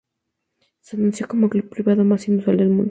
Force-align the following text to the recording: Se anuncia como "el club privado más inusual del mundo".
Se 0.79 0.95
anuncia 0.95 1.27
como 1.27 1.45
"el 1.45 1.49
club 1.51 1.69
privado 1.69 2.03
más 2.03 2.27
inusual 2.27 2.57
del 2.57 2.69
mundo". 2.69 2.79